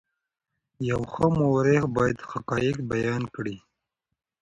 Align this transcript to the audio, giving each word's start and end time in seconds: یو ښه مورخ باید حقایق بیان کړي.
یو 0.89 1.01
ښه 1.11 1.25
مورخ 1.37 1.83
باید 1.97 2.17
حقایق 2.31 2.77
بیان 2.91 3.23
کړي. 3.35 3.57